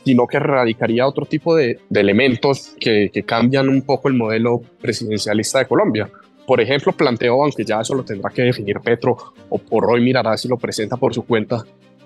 sino 0.03 0.27
que 0.27 0.39
radicaría 0.39 1.07
otro 1.07 1.25
tipo 1.25 1.55
de, 1.55 1.79
de 1.89 1.99
elementos 1.99 2.73
que, 2.79 3.09
que, 3.13 3.23
cambian 3.23 3.69
un 3.69 3.81
poco 3.81 4.07
el 4.07 4.15
modelo 4.15 4.61
presidencialista 4.81 5.59
de 5.59 5.65
Colombia. 5.65 6.09
Por 6.47 6.61
ejemplo, 6.61 6.91
planteó, 6.93 7.43
aunque 7.43 7.63
ya 7.63 7.81
eso 7.81 7.93
lo 7.93 8.03
tendrá 8.03 8.31
que 8.31 8.41
definir 8.41 8.79
Petro 8.79 9.17
o 9.49 9.57
por 9.57 9.89
hoy 9.89 10.01
mirará 10.01 10.35
si 10.37 10.47
lo 10.47 10.57
presenta 10.57 10.97
por 10.97 11.13
su 11.13 11.23
cuenta, 11.23 11.63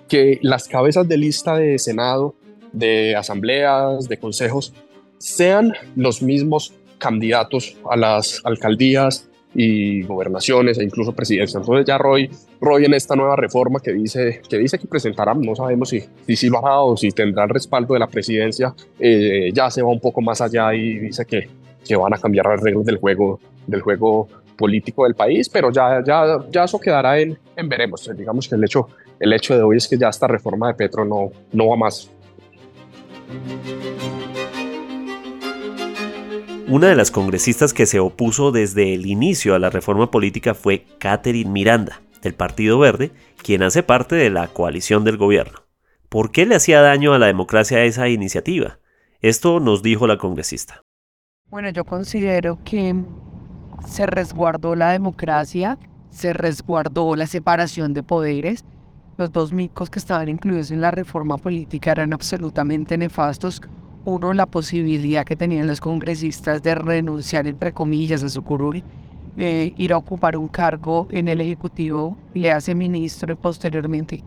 que 0.08 0.38
las 0.42 0.68
cabezas 0.68 1.08
de 1.08 1.16
lista 1.16 1.56
de 1.56 1.78
Senado, 1.78 2.34
de 2.72 3.16
asambleas, 3.16 4.08
de 4.08 4.18
consejos, 4.18 4.74
sean 5.18 5.72
los 5.96 6.22
mismos 6.22 6.74
candidatos 6.98 7.76
a 7.90 7.96
las 7.96 8.40
alcaldías 8.44 9.28
y 9.54 10.02
gobernaciones 10.02 10.78
e 10.78 10.84
incluso 10.84 11.12
presidencia. 11.12 11.58
Entonces 11.58 11.86
ya 11.86 11.96
Roy, 11.96 12.28
Roy 12.60 12.84
en 12.84 12.94
esta 12.94 13.14
nueva 13.14 13.36
reforma 13.36 13.78
que 13.80 13.92
dice 13.92 14.42
que, 14.48 14.58
dice 14.58 14.78
que 14.78 14.86
presentará, 14.86 15.34
no 15.34 15.54
sabemos 15.54 15.88
si, 15.88 16.02
si, 16.34 16.48
lo 16.48 16.58
hará 16.58 16.80
o 16.80 16.96
si 16.96 17.10
tendrá 17.10 17.44
el 17.44 17.50
respaldo 17.50 17.94
de 17.94 18.00
la 18.00 18.08
presidencia, 18.08 18.74
eh, 18.98 19.50
ya 19.52 19.70
se 19.70 19.82
va 19.82 19.90
un 19.90 20.00
poco 20.00 20.20
más 20.20 20.40
allá 20.40 20.74
y 20.74 20.98
dice 20.98 21.24
que, 21.24 21.48
que 21.86 21.96
van 21.96 22.12
a 22.14 22.18
cambiar 22.18 22.46
las 22.46 22.60
reglas 22.60 22.84
del 22.84 22.96
juego, 22.96 23.38
del 23.66 23.80
juego 23.80 24.28
político 24.56 25.04
del 25.04 25.14
país, 25.14 25.48
pero 25.48 25.70
ya, 25.70 26.02
ya, 26.04 26.38
ya 26.50 26.64
eso 26.64 26.80
quedará 26.80 27.18
en, 27.18 27.38
en 27.56 27.68
veremos. 27.68 28.10
Digamos 28.16 28.48
que 28.48 28.54
el 28.54 28.64
hecho, 28.64 28.88
el 29.20 29.32
hecho 29.32 29.56
de 29.56 29.62
hoy 29.62 29.76
es 29.76 29.88
que 29.88 29.98
ya 29.98 30.08
esta 30.08 30.26
reforma 30.26 30.68
de 30.68 30.74
Petro 30.74 31.04
no, 31.04 31.30
no 31.52 31.68
va 31.68 31.76
más. 31.76 32.10
Una 36.66 36.88
de 36.88 36.96
las 36.96 37.10
congresistas 37.10 37.74
que 37.74 37.84
se 37.84 38.00
opuso 38.00 38.50
desde 38.50 38.94
el 38.94 39.04
inicio 39.04 39.54
a 39.54 39.58
la 39.58 39.68
reforma 39.68 40.10
política 40.10 40.54
fue 40.54 40.86
Catherine 40.98 41.50
Miranda, 41.50 42.00
del 42.22 42.34
Partido 42.34 42.78
Verde, 42.78 43.12
quien 43.42 43.62
hace 43.62 43.82
parte 43.82 44.16
de 44.16 44.30
la 44.30 44.48
coalición 44.48 45.04
del 45.04 45.18
gobierno. 45.18 45.58
¿Por 46.08 46.32
qué 46.32 46.46
le 46.46 46.54
hacía 46.54 46.80
daño 46.80 47.12
a 47.12 47.18
la 47.18 47.26
democracia 47.26 47.84
esa 47.84 48.08
iniciativa? 48.08 48.78
Esto 49.20 49.60
nos 49.60 49.82
dijo 49.82 50.06
la 50.06 50.16
congresista. 50.16 50.80
Bueno, 51.50 51.68
yo 51.68 51.84
considero 51.84 52.58
que 52.64 52.94
se 53.86 54.06
resguardó 54.06 54.74
la 54.74 54.92
democracia, 54.92 55.76
se 56.10 56.32
resguardó 56.32 57.14
la 57.14 57.26
separación 57.26 57.92
de 57.92 58.02
poderes. 58.02 58.64
Los 59.18 59.30
dos 59.32 59.52
micos 59.52 59.90
que 59.90 59.98
estaban 59.98 60.30
incluidos 60.30 60.70
en 60.70 60.80
la 60.80 60.90
reforma 60.90 61.36
política 61.36 61.92
eran 61.92 62.14
absolutamente 62.14 62.96
nefastos 62.96 63.60
uno, 64.04 64.34
la 64.34 64.46
posibilidad 64.46 65.24
que 65.24 65.36
tenían 65.36 65.66
los 65.66 65.80
congresistas 65.80 66.62
de 66.62 66.74
renunciar, 66.74 67.46
entre 67.46 67.72
comillas, 67.72 68.22
a 68.22 68.28
su 68.28 68.42
curul, 68.42 68.82
eh, 69.36 69.72
ir 69.76 69.92
a 69.92 69.96
ocupar 69.96 70.36
un 70.36 70.48
cargo 70.48 71.08
en 71.10 71.28
el 71.28 71.40
Ejecutivo, 71.40 72.16
le 72.34 72.52
hace 72.52 72.74
ministro 72.74 73.32
y 73.32 73.36
posteriormente 73.36 74.22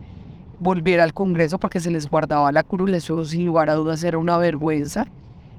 volver 0.60 1.00
al 1.00 1.14
Congreso 1.14 1.58
porque 1.58 1.80
se 1.80 1.90
les 1.90 2.10
guardaba 2.10 2.50
la 2.52 2.62
curul. 2.62 2.94
Eso, 2.94 3.24
sin 3.24 3.46
lugar 3.46 3.70
a 3.70 3.74
dudas, 3.74 4.02
era 4.02 4.18
una 4.18 4.36
vergüenza. 4.36 5.06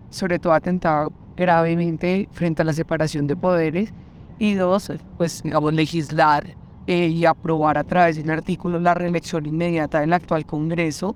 Sobre 0.10 0.40
todo 0.40 0.54
atentaba 0.54 1.10
gravemente 1.38 2.28
frente 2.32 2.62
a 2.62 2.66
la 2.66 2.74
separación 2.74 3.28
de 3.28 3.36
poderes. 3.36 3.94
Y 4.38 4.54
dos, 4.54 4.92
pues, 5.18 5.44
digamos, 5.44 5.74
legislar 5.74 6.56
eh, 6.88 7.08
y 7.08 7.26
aprobar 7.26 7.78
a 7.78 7.84
través 7.84 8.16
de 8.18 8.24
un 8.24 8.32
artículo 8.32 8.80
la 8.80 8.94
reelección 8.94 9.46
inmediata 9.46 10.00
del 10.02 10.14
actual 10.14 10.46
Congreso 10.46 11.16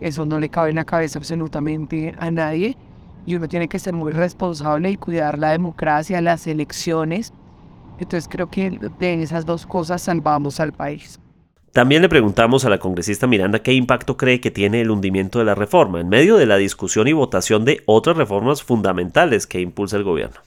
eso 0.00 0.26
no 0.26 0.40
le 0.40 0.48
cabe 0.48 0.70
en 0.70 0.76
la 0.76 0.84
cabeza 0.84 1.18
absolutamente 1.18 2.14
a 2.18 2.30
nadie 2.30 2.76
y 3.26 3.34
uno 3.34 3.48
tiene 3.48 3.68
que 3.68 3.78
ser 3.78 3.94
muy 3.94 4.12
responsable 4.12 4.90
y 4.90 4.96
cuidar 4.96 5.38
la 5.38 5.52
democracia, 5.52 6.20
las 6.20 6.46
elecciones. 6.46 7.32
Entonces 7.98 8.28
creo 8.28 8.50
que 8.50 8.78
de 8.98 9.22
esas 9.22 9.46
dos 9.46 9.66
cosas 9.66 10.02
salvamos 10.02 10.60
al 10.60 10.72
país. 10.72 11.20
También 11.72 12.02
le 12.02 12.08
preguntamos 12.08 12.64
a 12.64 12.70
la 12.70 12.78
congresista 12.78 13.26
Miranda 13.26 13.60
qué 13.62 13.72
impacto 13.72 14.16
cree 14.16 14.40
que 14.40 14.52
tiene 14.52 14.80
el 14.80 14.90
hundimiento 14.90 15.40
de 15.40 15.44
la 15.44 15.56
reforma 15.56 16.00
en 16.00 16.08
medio 16.08 16.36
de 16.36 16.46
la 16.46 16.56
discusión 16.56 17.08
y 17.08 17.12
votación 17.12 17.64
de 17.64 17.82
otras 17.86 18.16
reformas 18.16 18.62
fundamentales 18.62 19.48
que 19.48 19.60
impulsa 19.60 19.96
el 19.96 20.04
gobierno. 20.04 20.40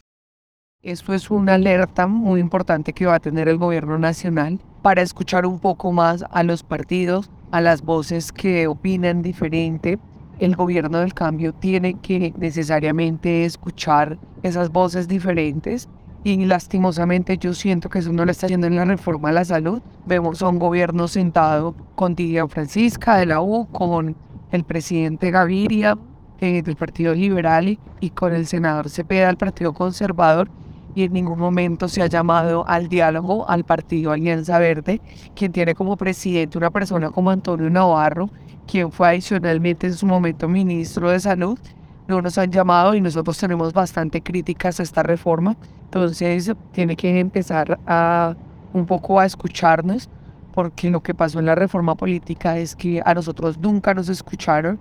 Esto 0.83 1.13
es 1.13 1.29
una 1.29 1.55
alerta 1.55 2.07
muy 2.07 2.39
importante 2.39 2.93
que 2.93 3.07
va 3.07 3.15
a 3.15 3.19
tener 3.19 3.49
el 3.49 3.57
gobierno 3.57 3.97
nacional 3.97 4.59
para 4.81 5.01
escuchar 5.01 5.45
un 5.45 5.59
poco 5.59 5.91
más 5.91 6.23
a 6.31 6.43
los 6.43 6.63
partidos, 6.63 7.29
a 7.51 7.61
las 7.61 7.81
voces 7.81 8.31
que 8.31 8.67
opinan 8.67 9.21
diferente. 9.21 9.99
El 10.39 10.55
gobierno 10.55 10.99
del 10.99 11.13
cambio 11.13 11.53
tiene 11.53 11.95
que 11.95 12.33
necesariamente 12.37 13.45
escuchar 13.45 14.17
esas 14.43 14.71
voces 14.71 15.07
diferentes 15.07 15.89
y 16.23 16.45
lastimosamente 16.45 17.37
yo 17.37 17.53
siento 17.53 17.89
que 17.89 17.99
eso 17.99 18.11
no 18.11 18.25
lo 18.25 18.31
está 18.31 18.47
haciendo 18.47 18.67
en 18.67 18.75
la 18.75 18.85
reforma 18.85 19.29
a 19.29 19.33
la 19.33 19.45
salud. 19.45 19.81
Vemos 20.05 20.41
a 20.41 20.49
un 20.49 20.59
gobierno 20.59 21.07
sentado 21.07 21.73
con 21.95 22.15
Didier 22.15 22.47
Francisca 22.49 23.17
de 23.17 23.25
la 23.25 23.41
U, 23.41 23.67
con 23.71 24.15
el 24.51 24.63
presidente 24.63 25.31
Gaviria 25.31 25.97
eh, 26.39 26.61
del 26.61 26.75
Partido 26.75 27.13
Liberal 27.13 27.79
y 27.99 28.09
con 28.11 28.33
el 28.33 28.45
senador 28.45 28.89
Cepeda 28.89 29.27
del 29.27 29.37
Partido 29.37 29.73
Conservador 29.73 30.49
y 30.97 31.03
en 31.03 31.13
ningún 31.13 31.37
momento 31.37 31.87
se 31.87 32.01
ha 32.01 32.07
llamado 32.07 32.67
al 32.67 32.89
diálogo 32.89 33.47
al 33.47 33.63
partido 33.63 34.11
Alianza 34.11 34.57
Verde, 34.57 34.99
quien 35.35 35.51
tiene 35.51 35.75
como 35.75 35.95
presidente 35.95 36.57
una 36.57 36.71
persona 36.71 37.11
como 37.11 37.29
Antonio 37.29 37.69
Navarro, 37.69 38.31
quien 38.65 38.91
fue 38.91 39.09
adicionalmente 39.09 39.85
en 39.85 39.93
su 39.93 40.07
momento 40.07 40.47
ministro 40.47 41.11
de 41.11 41.19
Salud. 41.19 41.59
No 42.07 42.19
nos 42.19 42.39
han 42.39 42.51
llamado 42.51 42.95
y 42.95 43.01
nosotros 43.01 43.37
tenemos 43.37 43.73
bastante 43.73 44.21
críticas 44.21 44.79
a 44.79 44.83
esta 44.83 45.03
reforma. 45.03 45.55
Entonces 45.83 46.51
tiene 46.71 46.95
que 46.95 47.19
empezar 47.19 47.79
a 47.85 48.35
un 48.73 48.87
poco 48.87 49.19
a 49.19 49.27
escucharnos, 49.27 50.09
porque 50.51 50.89
lo 50.89 51.03
que 51.03 51.13
pasó 51.13 51.37
en 51.37 51.45
la 51.45 51.53
reforma 51.53 51.93
política 51.93 52.57
es 52.57 52.75
que 52.75 53.03
a 53.05 53.13
nosotros 53.13 53.59
nunca 53.59 53.93
nos 53.93 54.09
escucharon 54.09 54.79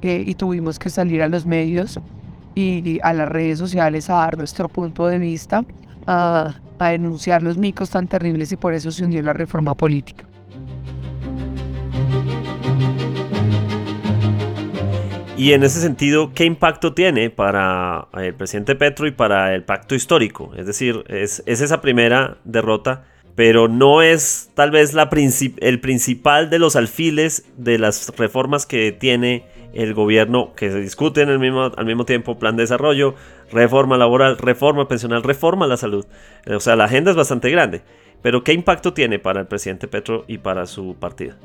eh, 0.00 0.24
y 0.26 0.34
tuvimos 0.34 0.78
que 0.78 0.88
salir 0.88 1.22
a 1.22 1.28
los 1.28 1.44
medios 1.44 2.00
y 2.54 2.98
a 3.02 3.12
las 3.12 3.28
redes 3.28 3.58
sociales 3.58 4.10
a 4.10 4.14
dar 4.14 4.38
nuestro 4.38 4.68
punto 4.68 5.06
de 5.06 5.18
vista, 5.18 5.64
a, 6.06 6.54
denunciar 6.78 7.42
los 7.42 7.56
micos 7.58 7.90
tan 7.90 8.06
terribles 8.06 8.52
y 8.52 8.56
por 8.56 8.72
eso 8.72 8.90
se 8.92 9.04
hundió 9.04 9.22
la 9.22 9.32
reforma 9.32 9.74
política. 9.74 10.24
Y 15.36 15.52
en 15.52 15.62
ese 15.62 15.80
sentido, 15.80 16.32
¿qué 16.34 16.44
impacto 16.44 16.94
tiene 16.94 17.30
para 17.30 18.08
el 18.14 18.34
presidente 18.34 18.74
Petro 18.74 19.06
y 19.06 19.12
para 19.12 19.54
el 19.54 19.62
pacto 19.62 19.94
histórico? 19.94 20.52
Es 20.56 20.66
decir, 20.66 21.04
es, 21.08 21.44
es 21.46 21.60
esa 21.60 21.80
primera 21.80 22.38
derrota, 22.44 23.04
pero 23.36 23.68
no 23.68 24.02
es 24.02 24.50
tal 24.54 24.72
vez 24.72 24.94
la 24.94 25.08
el 25.12 25.80
principal 25.80 26.50
de 26.50 26.58
los 26.58 26.74
alfiles 26.74 27.44
de 27.56 27.78
las 27.78 28.12
reformas 28.16 28.66
que 28.66 28.90
tiene 28.90 29.44
el 29.72 29.94
gobierno 29.94 30.52
que 30.56 30.70
se 30.70 30.80
discute 30.80 31.22
en 31.22 31.28
el 31.28 31.38
mismo, 31.38 31.70
al 31.76 31.86
mismo 31.86 32.04
tiempo 32.04 32.38
plan 32.38 32.56
de 32.56 32.62
desarrollo, 32.62 33.14
reforma 33.52 33.96
laboral, 33.96 34.38
reforma 34.38 34.88
pensional, 34.88 35.22
reforma 35.22 35.66
la 35.66 35.76
salud. 35.76 36.06
O 36.46 36.60
sea, 36.60 36.76
la 36.76 36.84
agenda 36.84 37.10
es 37.10 37.16
bastante 37.16 37.50
grande. 37.50 37.82
Pero 38.22 38.42
¿qué 38.42 38.52
impacto 38.52 38.92
tiene 38.92 39.18
para 39.18 39.40
el 39.40 39.46
presidente 39.46 39.86
Petro 39.86 40.24
y 40.26 40.38
para 40.38 40.66
su 40.66 40.96
partido? 40.98 41.36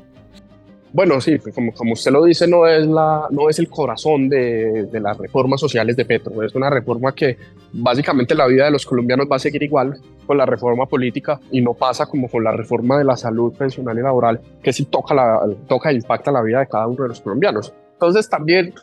Bueno, 0.92 1.20
sí, 1.20 1.38
pues 1.38 1.52
como, 1.52 1.72
como 1.72 1.94
usted 1.94 2.12
lo 2.12 2.22
dice, 2.24 2.46
no 2.46 2.68
es, 2.68 2.86
la, 2.86 3.26
no 3.30 3.50
es 3.50 3.58
el 3.58 3.68
corazón 3.68 4.28
de, 4.28 4.84
de, 4.84 5.00
las 5.00 5.18
reformas 5.18 5.60
sociales 5.60 5.96
de 5.96 6.04
Petro. 6.04 6.40
Es 6.44 6.54
una 6.54 6.70
reforma 6.70 7.12
que 7.12 7.36
básicamente 7.72 8.32
la 8.36 8.46
vida 8.46 8.66
de 8.66 8.70
los 8.70 8.86
colombianos 8.86 9.26
va 9.30 9.34
a 9.34 9.40
seguir 9.40 9.64
igual 9.64 10.00
con 10.24 10.38
la 10.38 10.46
reforma 10.46 10.86
política 10.86 11.40
y 11.50 11.60
no 11.60 11.74
pasa 11.74 12.06
como 12.06 12.28
con 12.28 12.44
la 12.44 12.52
reforma 12.52 12.96
de 12.96 13.02
la 13.02 13.16
salud 13.16 13.52
pensional 13.54 13.98
y 13.98 14.02
laboral, 14.02 14.40
que 14.62 14.72
sí 14.72 14.84
toca, 14.84 15.14
la, 15.14 15.40
toca 15.66 15.90
e 15.90 15.94
impacta 15.94 16.30
la 16.30 16.42
vida 16.42 16.60
de 16.60 16.68
cada 16.68 16.86
uno 16.86 17.02
de 17.02 17.08
los 17.08 17.20
colombianos. 17.20 17.74
Entonces 17.94 18.28
también, 18.28 18.74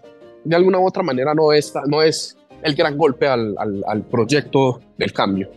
de 0.44 0.56
alguna 0.56 0.80
u 0.80 0.88
otra 0.88 1.04
manera, 1.04 1.34
no 1.34 1.54
es, 1.54 1.74
no 1.88 2.02
es 2.02 2.38
el 2.64 2.76
gran 2.76 2.98
golpe 2.98 3.28
al, 3.28 3.56
al, 3.58 4.04
proyecto 4.04 4.80
del 4.98 5.14
cambio, 5.14 5.50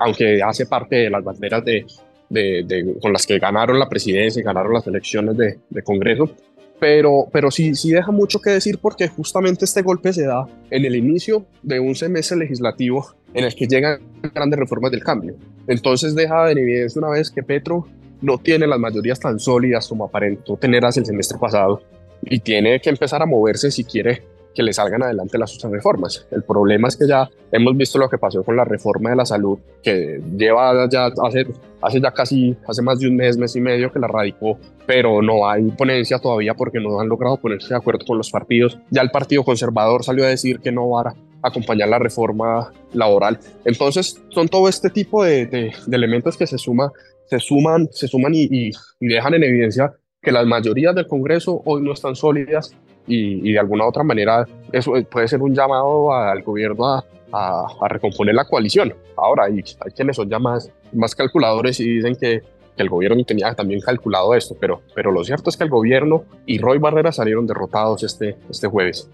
aunque 0.00 0.42
hace 0.42 0.66
parte 0.66 0.96
de 0.96 1.10
las 1.10 1.22
banderas 1.24 1.64
de, 1.64 1.86
de, 2.28 2.96
con 3.00 3.12
las 3.12 3.26
que 3.26 3.38
ganaron 3.38 3.78
la 3.78 3.88
presidencia 3.88 4.40
y 4.40 4.44
ganaron 4.44 4.72
las 4.72 4.86
elecciones 4.86 5.36
de, 5.36 5.58
de 5.68 5.82
Congreso, 5.82 6.30
pero, 6.78 7.28
pero 7.32 7.50
sí, 7.50 7.74
sí 7.74 7.92
deja 7.92 8.10
mucho 8.10 8.40
que 8.40 8.50
decir 8.50 8.78
porque 8.78 9.08
justamente 9.08 9.64
este 9.64 9.82
golpe 9.82 10.12
se 10.12 10.26
da 10.26 10.46
en 10.70 10.84
el 10.84 10.96
inicio 10.96 11.46
de 11.62 11.80
un 11.80 11.94
semestre 11.94 12.36
legislativo 12.36 13.06
en 13.32 13.44
el 13.44 13.54
que 13.54 13.66
llegan 13.66 14.00
grandes 14.34 14.58
reformas 14.58 14.90
del 14.90 15.02
cambio. 15.02 15.34
Entonces 15.66 16.14
deja 16.14 16.50
en 16.50 16.58
evidencia 16.58 16.98
una 16.98 17.10
vez 17.10 17.30
que 17.30 17.42
Petro 17.42 17.86
no 18.20 18.38
tiene 18.38 18.66
las 18.66 18.78
mayorías 18.78 19.20
tan 19.20 19.38
sólidas 19.38 19.88
como 19.88 20.04
aparentó 20.04 20.56
tener 20.56 20.84
hace 20.84 21.00
el 21.00 21.06
semestre 21.06 21.38
pasado 21.38 21.82
y 22.26 22.40
tiene 22.40 22.80
que 22.80 22.90
empezar 22.90 23.22
a 23.22 23.26
moverse 23.26 23.70
si 23.70 23.84
quiere 23.84 24.22
que 24.54 24.62
le 24.62 24.72
salgan 24.72 25.02
adelante 25.02 25.36
las 25.36 25.54
otras 25.56 25.72
reformas. 25.72 26.26
El 26.30 26.44
problema 26.44 26.88
es 26.88 26.96
que 26.96 27.06
ya 27.06 27.28
hemos 27.50 27.76
visto 27.76 27.98
lo 27.98 28.08
que 28.08 28.18
pasó 28.18 28.42
con 28.42 28.56
la 28.56 28.64
reforma 28.64 29.10
de 29.10 29.16
la 29.16 29.26
salud, 29.26 29.58
que 29.82 30.20
lleva 30.36 30.88
ya 30.88 31.06
hace, 31.06 31.46
hace 31.82 32.00
ya 32.00 32.12
casi, 32.12 32.56
hace 32.66 32.80
más 32.80 33.00
de 33.00 33.08
un 33.08 33.16
mes, 33.16 33.36
mes 33.36 33.54
y 33.56 33.60
medio 33.60 33.92
que 33.92 33.98
la 33.98 34.06
radicó, 34.06 34.58
pero 34.86 35.20
no 35.20 35.48
hay 35.48 35.64
ponencia 35.72 36.18
todavía 36.18 36.54
porque 36.54 36.80
no 36.80 37.00
han 37.00 37.08
logrado 37.08 37.36
ponerse 37.36 37.70
de 37.70 37.76
acuerdo 37.76 38.06
con 38.06 38.16
los 38.16 38.30
partidos. 38.30 38.78
Ya 38.90 39.02
el 39.02 39.10
Partido 39.10 39.44
Conservador 39.44 40.04
salió 40.04 40.24
a 40.24 40.28
decir 40.28 40.60
que 40.60 40.72
no 40.72 40.88
va 40.88 41.02
a 41.02 41.14
acompañar 41.42 41.88
la 41.88 41.98
reforma 41.98 42.72
laboral. 42.92 43.38
Entonces, 43.64 44.22
son 44.30 44.48
todo 44.48 44.68
este 44.68 44.88
tipo 44.88 45.24
de, 45.24 45.72
elementos 45.90 46.36
que 46.36 46.46
se, 46.46 46.58
suma, 46.58 46.92
se 47.26 47.40
suman, 47.40 47.88
se 47.90 48.08
suman 48.08 48.32
y 48.34 48.70
dejan 49.00 49.34
en 49.34 49.42
evidencia 49.42 49.92
que 50.24 50.32
las 50.32 50.46
mayorías 50.46 50.94
del 50.94 51.06
Congreso 51.06 51.62
hoy 51.64 51.82
no 51.82 51.92
están 51.92 52.16
sólidas 52.16 52.74
y, 53.06 53.52
de 53.52 53.58
alguna 53.58 53.86
otra 53.86 54.02
manera 54.02 54.46
eso 54.72 54.94
puede 55.10 55.28
ser 55.28 55.42
un 55.42 55.54
llamado 55.54 56.12
al 56.12 56.42
gobierno 56.42 56.86
a, 56.86 57.04
a, 57.32 57.88
recomponer 57.88 58.34
la 58.34 58.44
coalición. 58.44 58.94
Ahora, 59.16 59.44
hay, 59.44 59.56
hay 59.56 59.92
quienes 59.94 60.16
son 60.16 60.28
ya 60.28 60.38
más, 60.38 60.70
más 60.92 61.14
calculadores 61.14 61.78
y 61.80 61.88
dicen 61.88 62.16
que, 62.16 62.40
que, 62.76 62.82
el 62.82 62.88
gobierno 62.88 63.22
tenía 63.24 63.54
también 63.54 63.80
calculado 63.80 64.34
esto, 64.34 64.56
pero, 64.58 64.82
pero 64.94 65.12
lo 65.12 65.22
cierto 65.22 65.50
es 65.50 65.56
que 65.56 65.64
el 65.64 65.70
gobierno 65.70 66.24
y 66.46 66.58
Roy 66.58 66.78
Barrera 66.78 67.12
salieron 67.12 67.46
derrotados 67.46 68.02
este, 68.02 68.36
este 68.48 68.66
jueves. 68.66 69.08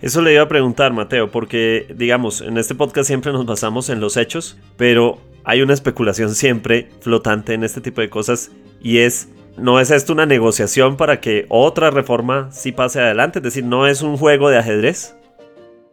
Eso 0.00 0.20
le 0.20 0.32
iba 0.32 0.42
a 0.42 0.48
preguntar, 0.48 0.92
Mateo, 0.92 1.30
porque, 1.30 1.86
digamos, 1.94 2.40
en 2.40 2.58
este 2.58 2.74
podcast 2.74 3.06
siempre 3.06 3.32
nos 3.32 3.46
basamos 3.46 3.88
en 3.88 4.00
los 4.00 4.16
hechos, 4.16 4.58
pero 4.76 5.18
hay 5.44 5.62
una 5.62 5.74
especulación 5.74 6.34
siempre 6.34 6.88
flotante 7.00 7.54
en 7.54 7.62
este 7.62 7.80
tipo 7.80 8.00
de 8.00 8.10
cosas 8.10 8.50
y 8.80 8.98
es 8.98 9.28
¿No 9.58 9.80
es 9.80 9.90
esto 9.90 10.12
una 10.12 10.26
negociación 10.26 10.96
para 10.96 11.20
que 11.20 11.46
otra 11.48 11.90
reforma 11.90 12.50
sí 12.52 12.72
pase 12.72 13.00
adelante? 13.00 13.38
Es 13.38 13.42
decir, 13.42 13.64
¿no 13.64 13.86
es 13.86 14.02
un 14.02 14.16
juego 14.16 14.48
de 14.48 14.58
ajedrez? 14.58 15.14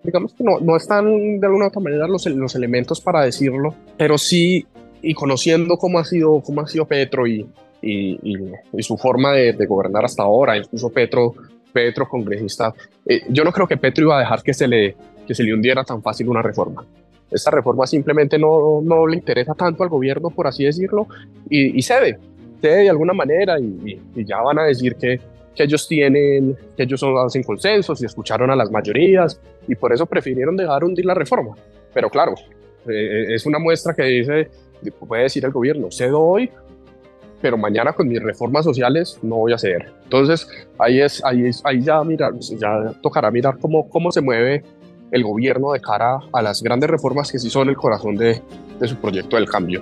Digamos 0.03 0.33
que 0.33 0.43
no, 0.43 0.59
no 0.61 0.77
están 0.77 1.39
de 1.39 1.45
alguna 1.45 1.67
otra 1.67 1.81
manera 1.81 2.07
los, 2.07 2.25
los 2.25 2.55
elementos 2.55 3.01
para 3.01 3.23
decirlo, 3.23 3.75
pero 3.97 4.17
sí 4.17 4.65
y 5.01 5.13
conociendo 5.13 5.77
cómo 5.77 5.99
ha 5.99 6.05
sido, 6.05 6.41
cómo 6.41 6.61
ha 6.61 6.67
sido 6.67 6.85
Petro 6.85 7.27
y, 7.27 7.45
y, 7.81 8.19
y, 8.73 8.83
su 8.83 8.97
forma 8.97 9.33
de, 9.33 9.53
de, 9.53 9.65
gobernar 9.65 10.05
hasta 10.05 10.23
ahora, 10.23 10.57
incluso 10.57 10.89
Petro, 10.89 11.33
Petro 11.71 12.07
congresista, 12.07 12.73
eh, 13.05 13.21
yo 13.29 13.43
no 13.43 13.51
creo 13.51 13.67
que 13.67 13.77
Petro 13.77 14.05
iba 14.05 14.17
a 14.17 14.21
dejar 14.21 14.41
que 14.41 14.53
se 14.53 14.67
le, 14.67 14.95
que 15.27 15.35
se 15.35 15.43
le 15.43 15.53
hundiera 15.53 15.83
tan 15.83 16.01
fácil 16.01 16.29
una 16.29 16.41
reforma. 16.41 16.85
Esta 17.31 17.51
reforma 17.51 17.85
simplemente 17.85 18.37
no, 18.39 18.81
no 18.81 19.05
le 19.05 19.17
interesa 19.17 19.53
tanto 19.53 19.83
al 19.83 19.89
gobierno, 19.89 20.29
por 20.29 20.47
así 20.47 20.65
decirlo, 20.65 21.07
y, 21.49 21.77
y 21.77 21.81
cede, 21.81 22.17
cede 22.59 22.83
de 22.83 22.89
alguna 22.89 23.13
manera 23.13 23.59
y, 23.59 23.99
y 24.15 24.25
ya 24.25 24.41
van 24.41 24.59
a 24.59 24.63
decir 24.63 24.95
que, 24.95 25.19
que 25.59 25.63
ellos 25.63 25.87
tienen, 25.87 26.57
que 26.77 26.83
ellos 26.83 27.03
hacen 27.03 27.43
consensos 27.43 28.01
y 28.01 28.05
escucharon 28.05 28.49
a 28.49 28.55
las 28.55 28.71
mayorías 28.71 29.41
y 29.67 29.75
por 29.75 29.91
eso 29.91 30.05
prefirieron 30.05 30.55
dejar 30.55 30.83
hundir 30.83 31.05
la 31.05 31.13
reforma. 31.13 31.53
Pero 31.93 32.09
claro, 32.09 32.35
eh, 32.87 33.25
es 33.33 33.45
una 33.45 33.59
muestra 33.59 33.93
que 33.93 34.03
dice, 34.03 34.49
puede 35.07 35.23
decir 35.23 35.43
el 35.43 35.51
gobierno, 35.51 35.91
cedo 35.91 36.21
hoy, 36.21 36.49
pero 37.41 37.57
mañana 37.57 37.91
con 37.93 38.07
mis 38.07 38.21
reformas 38.21 38.63
sociales 38.63 39.19
no 39.21 39.35
voy 39.35 39.51
a 39.53 39.57
ceder. 39.57 39.91
Entonces 40.03 40.47
ahí 40.77 41.01
es, 41.01 41.23
ahí 41.25 41.45
es, 41.47 41.61
ahí 41.65 41.81
ya 41.81 42.03
mirar, 42.03 42.33
ya 42.39 42.93
tocará 43.01 43.29
mirar 43.29 43.57
cómo, 43.59 43.89
cómo 43.89 44.13
se 44.13 44.21
mueve 44.21 44.63
el 45.11 45.23
gobierno 45.23 45.73
de 45.73 45.81
cara 45.81 46.19
a 46.31 46.41
las 46.41 46.61
grandes 46.61 46.89
reformas 46.89 47.31
que 47.31 47.39
sí 47.39 47.49
son 47.49 47.67
el 47.67 47.75
corazón 47.75 48.15
de, 48.15 48.41
de 48.79 48.87
su 48.87 48.95
proyecto 48.95 49.35
del 49.35 49.49
cambio. 49.49 49.81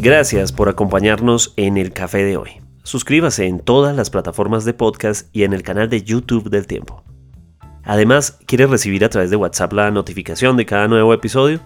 Gracias 0.00 0.52
por 0.52 0.68
acompañarnos 0.68 1.54
en 1.56 1.76
el 1.76 1.92
café 1.92 2.22
de 2.22 2.36
hoy. 2.36 2.50
Suscríbase 2.84 3.46
en 3.46 3.58
todas 3.58 3.96
las 3.96 4.10
plataformas 4.10 4.64
de 4.64 4.72
podcast 4.72 5.26
y 5.34 5.42
en 5.42 5.52
el 5.52 5.64
canal 5.64 5.90
de 5.90 6.04
YouTube 6.04 6.50
del 6.50 6.68
Tiempo. 6.68 7.02
Además, 7.82 8.38
¿quiere 8.46 8.68
recibir 8.68 9.04
a 9.04 9.08
través 9.08 9.30
de 9.30 9.36
WhatsApp 9.36 9.72
la 9.72 9.90
notificación 9.90 10.56
de 10.56 10.66
cada 10.66 10.86
nuevo 10.86 11.12
episodio? 11.12 11.58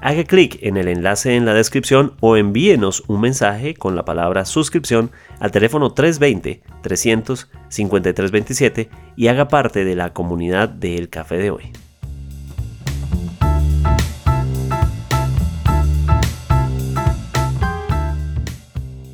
Haga 0.00 0.22
clic 0.22 0.60
en 0.62 0.76
el 0.76 0.86
enlace 0.86 1.34
en 1.34 1.44
la 1.44 1.54
descripción 1.54 2.12
o 2.20 2.36
envíenos 2.36 3.02
un 3.08 3.20
mensaje 3.20 3.74
con 3.74 3.96
la 3.96 4.04
palabra 4.04 4.44
suscripción 4.44 5.10
al 5.40 5.50
teléfono 5.50 5.92
320-300-5327 5.92 8.90
y 9.16 9.26
haga 9.26 9.48
parte 9.48 9.84
de 9.84 9.96
la 9.96 10.12
comunidad 10.12 10.68
del 10.68 11.08
Café 11.08 11.38
de 11.38 11.50
hoy. 11.50 11.72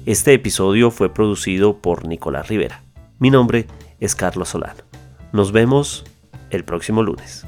Este 0.08 0.32
episodio 0.32 0.90
fue 0.90 1.12
producido 1.12 1.82
por 1.82 2.08
Nicolás 2.08 2.48
Rivera. 2.48 2.82
Mi 3.18 3.28
nombre 3.28 3.66
es 4.00 4.14
Carlos 4.14 4.48
Solano. 4.48 4.82
Nos 5.34 5.52
vemos 5.52 6.06
el 6.48 6.64
próximo 6.64 7.02
lunes. 7.02 7.46